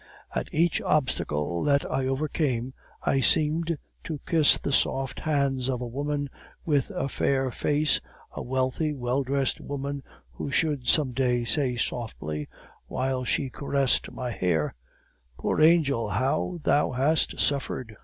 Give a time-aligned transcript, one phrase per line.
[0.33, 5.85] At each obstacle that I overcame, I seemed to kiss the soft hands of a
[5.85, 6.27] woman
[6.65, 8.01] with a fair face,
[8.31, 10.01] a wealthy, well dressed woman,
[10.31, 12.49] who should some day say softly,
[12.87, 14.73] while she caressed my hair:
[15.37, 17.95] "'Poor Angel, how thou hast suffered!